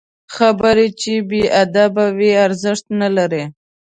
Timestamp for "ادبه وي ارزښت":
1.63-2.85